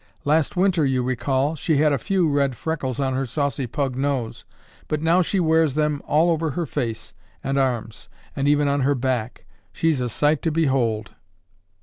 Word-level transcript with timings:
Last 0.25 0.57
winter, 0.57 0.83
you 0.83 1.03
recall, 1.03 1.55
she 1.55 1.77
had 1.77 1.93
a 1.93 1.99
few 1.99 2.27
red 2.27 2.55
freckles 2.57 2.99
on 2.99 3.13
her 3.13 3.27
saucy 3.27 3.67
pug 3.67 3.95
nose, 3.95 4.45
but 4.87 4.99
now 4.99 5.21
she 5.21 5.39
wears 5.39 5.75
them 5.75 6.01
all 6.07 6.31
over 6.31 6.49
her 6.49 6.65
face 6.65 7.13
and 7.43 7.55
arms 7.59 8.09
and 8.35 8.47
even 8.47 8.67
on 8.67 8.79
her 8.81 8.95
back. 8.95 9.45
She's 9.71 10.01
a 10.01 10.09
sight 10.09 10.41
to 10.41 10.51
behold!" 10.51 11.11